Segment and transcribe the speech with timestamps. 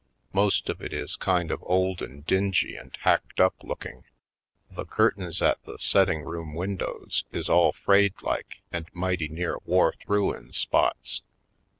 [0.33, 4.03] Most of it is kind of old and dingy and hacked up looking.
[4.71, 9.93] The curtains at the setting room windows is all frayed like and mighty near wore
[10.03, 11.21] through in spots.